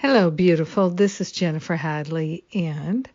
Hello, 0.00 0.30
beautiful. 0.30 0.90
This 0.90 1.20
is 1.20 1.32
Jennifer 1.32 1.74
Hadley, 1.74 2.44
and 2.54 3.10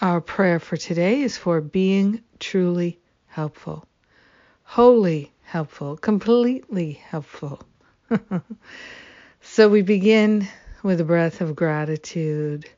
our 0.00 0.20
prayer 0.20 0.60
for 0.60 0.76
today 0.76 1.22
is 1.22 1.36
for 1.36 1.60
being 1.60 2.22
truly 2.38 3.00
helpful, 3.26 3.84
wholly 4.62 5.32
helpful, 5.42 5.96
completely 5.96 6.92
helpful. 6.92 7.60
so 9.40 9.68
we 9.68 9.82
begin 9.82 10.46
with 10.84 11.00
a 11.00 11.04
breath 11.04 11.40
of 11.40 11.56
gratitude. 11.56 12.70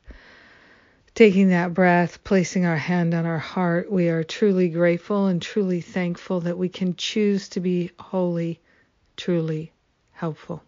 Taking 1.13 1.49
that 1.49 1.75
breath, 1.75 2.23
placing 2.23 2.65
our 2.65 2.77
hand 2.77 3.13
on 3.13 3.27
our 3.27 3.37
heart, 3.37 3.91
we 3.91 4.09
are 4.09 4.23
truly 4.23 4.67
grateful 4.67 5.27
and 5.27 5.39
truly 5.39 5.79
thankful 5.79 6.39
that 6.39 6.57
we 6.57 6.69
can 6.69 6.95
choose 6.95 7.49
to 7.49 7.59
be 7.59 7.91
wholly, 7.99 8.59
truly 9.15 9.71
helpful. 10.11 10.63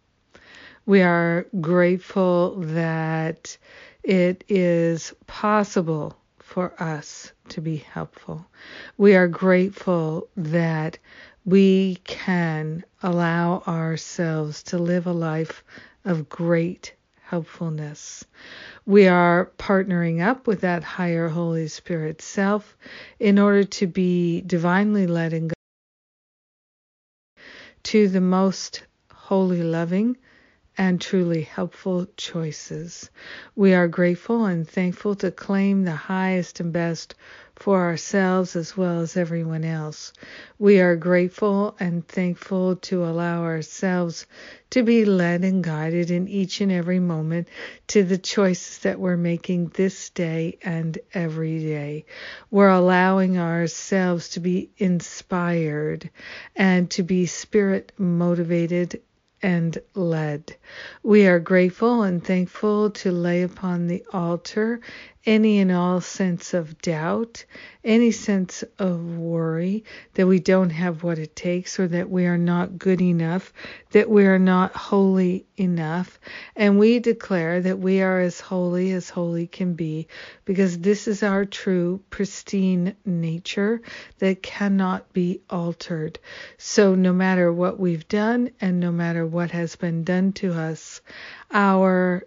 We 0.86 1.02
are 1.02 1.48
grateful 1.62 2.58
that 2.58 3.58
it 4.04 4.44
is 4.48 5.14
possible 5.26 6.16
for 6.38 6.80
us 6.82 7.32
to 7.50 7.62
be 7.62 7.78
helpful. 7.78 8.46
We 8.98 9.16
are 9.16 9.28
grateful 9.28 10.30
that 10.38 11.00
we 11.44 11.96
can 12.04 12.84
allow 13.02 13.64
ourselves 13.68 14.62
to 14.64 14.78
live 14.78 15.08
a 15.08 15.12
life 15.12 15.64
of 16.06 16.30
great 16.30 16.94
helpfulness. 17.24 18.24
We 18.86 19.08
are 19.08 19.52
partnering 19.58 20.24
up 20.24 20.46
with 20.46 20.62
that 20.62 20.84
higher 20.84 21.30
Holy 21.30 21.68
Spirit 21.68 22.22
self 22.22 22.78
in 23.20 23.40
order 23.40 23.64
to 23.64 23.88
be 23.88 24.42
divinely 24.42 25.08
led 25.08 25.34
and 25.34 25.52
to 27.84 28.08
the 28.08 28.22
most 28.22 28.84
holy, 29.12 29.64
loving, 29.64 30.18
and 30.78 31.00
truly 31.00 31.42
helpful 31.42 32.08
choices. 32.18 33.10
We 33.56 33.74
are 33.74 33.88
grateful 33.88 34.46
and 34.46 34.68
thankful 34.68 35.16
to 35.16 35.32
claim 35.32 35.84
the 35.84 35.96
highest 35.96 36.60
and 36.60 36.74
best 36.74 37.16
for 37.56 37.80
ourselves 37.80 38.56
as 38.56 38.76
well 38.76 39.00
as 39.00 39.16
everyone 39.16 39.64
else. 39.64 40.12
We 40.60 40.82
are 40.82 40.98
grateful 40.98 41.76
and 41.80 42.06
thankful 42.06 42.76
to 42.78 43.06
allow 43.06 43.44
ourselves 43.44 44.26
to 44.72 44.84
be 44.84 45.06
led 45.06 45.46
and 45.46 45.64
guided 45.64 46.12
in 46.12 46.28
each 46.28 46.60
and 46.60 46.72
every 46.72 47.00
moment 47.00 47.48
to 47.88 48.04
the 48.04 48.18
choices 48.18 48.80
that 48.80 49.00
we're 49.00 49.16
making 49.16 49.70
this 49.70 50.10
day 50.10 50.58
and 50.64 50.98
every 51.14 51.60
day. 51.60 52.06
We're 52.52 52.70
allowing 52.70 53.38
ourselves 53.38 54.30
to 54.32 54.42
be 54.42 54.72
inspired 54.78 56.10
and 56.58 56.90
to 56.92 57.04
be 57.04 57.26
spirit 57.26 57.94
motivated 57.98 59.02
and 59.46 59.78
led. 59.94 60.56
We 61.04 61.28
are 61.28 61.40
grateful 61.40 62.02
and 62.02 62.24
thankful 62.26 62.90
to 62.90 63.12
lay 63.12 63.44
upon 63.44 63.86
the 63.86 64.04
altar 64.12 64.82
any 65.26 65.60
and 65.60 65.72
all 65.72 66.02
sense 66.02 66.54
of 66.54 66.80
doubt, 66.82 67.46
any 67.84 68.12
sense 68.12 68.64
of 68.78 69.18
worry 69.18 69.84
that 70.14 70.28
we 70.28 70.40
don't 70.40 70.70
have 70.70 71.04
what 71.04 71.18
it 71.18 71.36
takes 71.36 71.80
or 71.80 71.88
that 71.88 72.10
we 72.10 72.26
are 72.26 72.38
not 72.38 72.78
good 72.78 73.02
enough, 73.02 73.52
that 73.92 74.10
we 74.10 74.26
are 74.26 74.40
not 74.40 74.76
holy 74.76 75.46
enough. 75.58 76.20
And 76.56 76.78
we 76.78 77.00
declare 77.00 77.62
that 77.62 77.80
we 77.80 78.02
are 78.02 78.20
as 78.20 78.40
holy 78.40 78.92
as 78.92 79.10
holy 79.10 79.48
can 79.48 79.74
be 79.74 80.08
because 80.46 80.78
this 80.80 81.08
is 81.08 81.24
our 81.24 81.46
true, 81.46 82.02
pristine 82.10 82.96
nature 83.06 83.82
that 84.20 84.44
cannot 84.44 85.12
be 85.14 85.42
altered. 85.50 86.20
So 86.58 86.96
no 86.96 87.14
matter 87.14 87.52
what 87.52 87.80
we've 87.80 88.08
done 88.08 88.52
and 88.62 88.80
no 88.80 88.92
matter 88.92 89.26
what 89.26 89.52
has 89.52 89.76
been 89.76 90.04
done 90.04 90.34
to 90.34 90.54
us, 90.54 91.02
our 91.52 92.24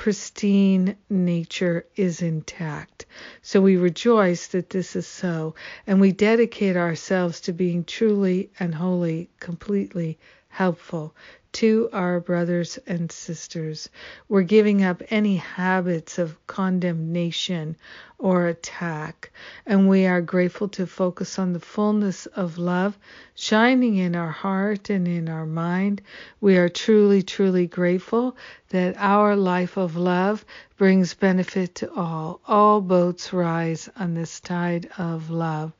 pristine 0.00 0.96
nature 1.10 1.84
is 1.94 2.22
intact. 2.22 3.04
So 3.42 3.60
we 3.60 3.76
rejoice 3.76 4.46
that 4.46 4.70
this 4.70 4.96
is 4.96 5.06
so, 5.06 5.54
and 5.86 6.00
we 6.00 6.10
dedicate 6.10 6.74
ourselves 6.74 7.38
to 7.42 7.52
being 7.52 7.84
truly 7.84 8.48
and 8.58 8.74
wholly, 8.74 9.28
completely 9.40 10.18
helpful 10.48 11.14
to 11.52 11.88
our 11.92 12.20
brothers 12.20 12.78
and 12.86 13.10
sisters. 13.10 13.88
We're 14.28 14.42
giving 14.42 14.84
up 14.84 15.02
any 15.10 15.36
habits 15.36 16.18
of 16.18 16.38
condemnation 16.46 17.76
or 18.18 18.46
attack, 18.46 19.32
and 19.66 19.88
we 19.88 20.06
are 20.06 20.20
grateful 20.20 20.68
to 20.68 20.86
focus 20.86 21.38
on 21.38 21.52
the 21.52 21.60
fullness 21.60 22.26
of 22.26 22.58
love 22.58 22.98
shining 23.34 23.96
in 23.96 24.14
our 24.14 24.30
heart 24.30 24.90
and 24.90 25.08
in 25.08 25.28
our 25.28 25.46
mind. 25.46 26.02
We 26.40 26.56
are 26.58 26.68
truly, 26.68 27.22
truly 27.22 27.66
grateful 27.66 28.36
that 28.68 28.94
our 28.98 29.34
life 29.34 29.76
of 29.76 29.96
love 29.96 30.44
brings 30.76 31.14
benefit 31.14 31.74
to 31.76 31.92
all. 31.94 32.40
All 32.46 32.80
boats 32.80 33.32
rise 33.32 33.88
on 33.96 34.14
this 34.14 34.40
tide 34.40 34.90
of 34.98 35.30
love, 35.30 35.72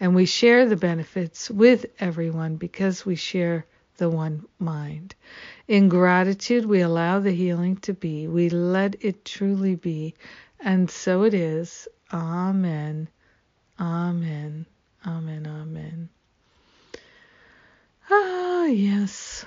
and 0.00 0.14
we 0.14 0.26
share 0.26 0.66
the 0.66 0.76
benefits 0.76 1.50
with 1.50 1.86
everyone 1.98 2.56
because 2.56 3.06
we 3.06 3.14
share 3.16 3.64
the 3.96 4.10
one 4.10 4.46
mind. 4.58 5.14
In 5.68 5.88
gratitude, 5.88 6.66
we 6.66 6.80
allow 6.80 7.20
the 7.20 7.32
healing 7.32 7.76
to 7.78 7.94
be. 7.94 8.28
We 8.28 8.50
let 8.50 8.96
it 9.00 9.24
truly 9.24 9.76
be. 9.76 10.14
And 10.60 10.90
so 10.90 11.24
it 11.24 11.34
is. 11.34 11.88
Amen. 12.12 13.08
Amen. 13.80 14.66
Amen. 15.06 16.08
Ah, 18.10 18.66
yes. 18.66 19.44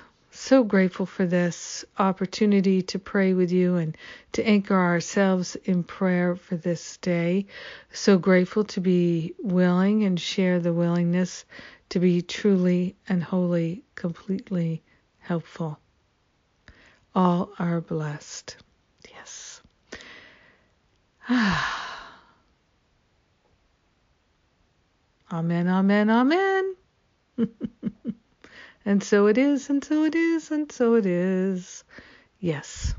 So 0.48 0.64
grateful 0.64 1.04
for 1.04 1.26
this 1.26 1.84
opportunity 1.98 2.80
to 2.80 2.98
pray 2.98 3.34
with 3.34 3.52
you 3.52 3.76
and 3.76 3.94
to 4.32 4.42
anchor 4.42 4.74
ourselves 4.74 5.56
in 5.56 5.84
prayer 5.84 6.36
for 6.36 6.56
this 6.56 6.96
day. 6.96 7.48
So 7.92 8.16
grateful 8.16 8.64
to 8.64 8.80
be 8.80 9.34
willing 9.42 10.04
and 10.04 10.18
share 10.18 10.58
the 10.58 10.72
willingness 10.72 11.44
to 11.90 11.98
be 12.00 12.22
truly 12.22 12.96
and 13.10 13.22
wholly, 13.22 13.84
completely 13.94 14.82
helpful. 15.18 15.78
All 17.14 17.50
are 17.58 17.82
blessed. 17.82 18.56
Yes. 19.10 19.60
amen, 25.30 25.68
amen, 25.68 26.08
amen. 26.08 26.74
and 28.88 29.04
so 29.04 29.26
it 29.26 29.36
is, 29.36 29.68
and 29.68 29.84
so 29.84 30.04
it 30.04 30.14
is, 30.14 30.50
and 30.50 30.72
so 30.72 30.94
it 30.94 31.04
is. 31.04 31.84
Yes. 32.40 32.94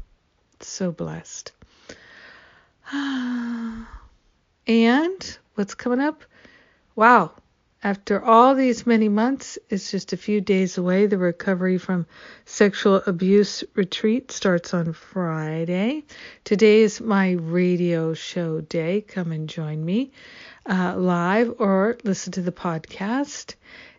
So 0.60 0.92
blessed. 0.92 1.52
and 2.94 3.88
what's 5.56 5.74
coming 5.74 6.00
up? 6.00 6.24
Wow, 6.96 7.32
after 7.84 8.24
all 8.24 8.54
these 8.54 8.86
many 8.86 9.10
months, 9.10 9.58
it's 9.68 9.90
just 9.90 10.14
a 10.14 10.18
few 10.18 10.42
days 10.42 10.78
away. 10.78 11.08
The 11.08 11.18
recovery 11.18 11.80
from 11.80 12.06
sexual 12.46 13.02
abuse 13.08 13.64
retreat 13.74 14.32
starts 14.32 14.76
on 14.76 14.94
Friday. 14.94 16.04
Today 16.44 16.82
is 16.82 17.02
my 17.02 17.32
radio 17.32 18.14
show 18.14 18.62
day. 18.62 19.02
Come 19.02 19.32
and 19.32 19.50
join 19.50 19.84
me 19.84 20.12
uh, 20.70 20.96
live 20.98 21.56
or 21.60 21.98
listen 22.04 22.32
to 22.34 22.42
the 22.42 22.52
podcast. 22.52 23.56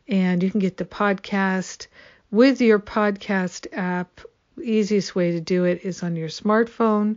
And 0.08 0.42
you 0.42 0.50
can 0.50 0.60
get 0.60 0.76
the 0.76 0.84
podcast 0.84 1.88
with 2.30 2.60
your 2.60 2.78
podcast 2.78 3.66
app. 3.72 4.20
Easiest 4.62 5.14
way 5.14 5.32
to 5.32 5.40
do 5.40 5.64
it 5.64 5.84
is 5.84 6.02
on 6.02 6.16
your 6.16 6.28
smartphone. 6.28 7.16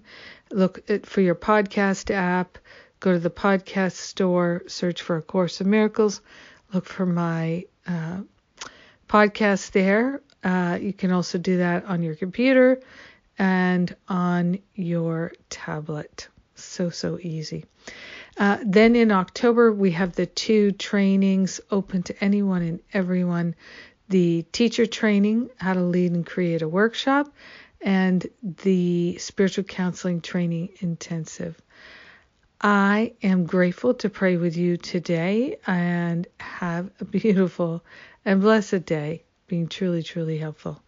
Look 0.51 1.05
for 1.05 1.21
your 1.21 1.35
podcast 1.35 2.11
app. 2.11 2.57
Go 2.99 3.13
to 3.13 3.19
the 3.19 3.29
podcast 3.29 3.93
store, 3.93 4.63
search 4.67 5.01
for 5.01 5.17
A 5.17 5.21
Course 5.21 5.59
of 5.61 5.67
Miracles 5.67 6.21
look 6.73 6.85
for 6.85 7.05
my 7.05 7.65
uh, 7.87 8.21
podcast 9.07 9.71
there. 9.71 10.21
Uh, 10.43 10.77
you 10.81 10.91
can 10.91 11.11
also 11.11 11.37
do 11.37 11.57
that 11.57 11.85
on 11.85 12.01
your 12.01 12.15
computer 12.15 12.81
and 13.37 13.95
on 14.09 14.59
your 14.75 15.33
tablet. 15.49 16.27
So, 16.55 16.89
so 16.89 17.19
easy. 17.19 17.65
Uh, 18.37 18.57
then 18.65 18.95
in 18.95 19.11
October, 19.11 19.71
we 19.71 19.91
have 19.91 20.13
the 20.13 20.25
two 20.25 20.71
trainings 20.71 21.61
open 21.69 22.03
to 22.03 22.23
anyone 22.23 22.61
and 22.61 22.79
everyone 22.93 23.55
the 24.09 24.45
teacher 24.51 24.85
training, 24.85 25.49
how 25.57 25.73
to 25.73 25.81
lead 25.81 26.11
and 26.11 26.25
create 26.25 26.61
a 26.61 26.67
workshop, 26.67 27.33
and 27.81 28.25
the 28.63 29.17
spiritual 29.17 29.63
counseling 29.63 30.21
training 30.21 30.69
intensive. 30.79 31.59
I 32.61 33.13
am 33.21 33.45
grateful 33.45 33.93
to 33.95 34.09
pray 34.09 34.37
with 34.37 34.55
you 34.55 34.77
today 34.77 35.57
and 35.67 36.27
have 36.39 36.91
a 36.99 37.05
beautiful 37.05 37.83
and 38.23 38.41
blessed 38.41 38.85
day, 38.85 39.23
being 39.47 39.67
truly, 39.67 40.03
truly 40.03 40.37
helpful. 40.37 40.81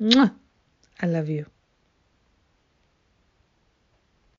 Mwah! 0.00 0.32
I 1.00 1.06
love 1.06 1.28
you. 1.28 1.46